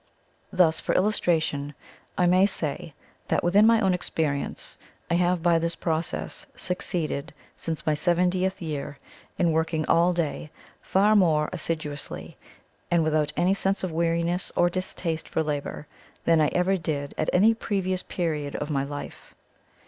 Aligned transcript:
Thus, 0.51 0.79
for 0.79 0.95
illustration, 0.95 1.75
I 2.17 2.25
may 2.25 2.47
say 2.47 2.95
that 3.27 3.43
within 3.43 3.67
my 3.67 3.79
own 3.79 3.93
experience, 3.93 4.79
I 5.11 5.13
have 5.13 5.43
by 5.43 5.59
this 5.59 5.75
process 5.75 6.47
succeeded 6.55 7.35
since 7.55 7.85
my 7.85 7.93
seventieth 7.93 8.63
year 8.63 8.97
in 9.37 9.51
working 9.51 9.85
all 9.85 10.11
day 10.11 10.49
far 10.81 11.15
more 11.15 11.51
assiduously, 11.53 12.35
and 12.89 13.03
without 13.03 13.31
any 13.37 13.53
sense 13.53 13.83
of 13.83 13.91
weariness 13.91 14.51
or 14.55 14.71
distaste 14.71 15.29
for 15.29 15.43
labour, 15.43 15.85
than 16.25 16.41
I 16.41 16.47
ever 16.47 16.77
did 16.77 17.13
at 17.15 17.29
any 17.31 17.53
previous 17.53 18.01
period 18.01 18.55
of 18.55 18.71
my 18.71 18.83
life. 18.83 19.35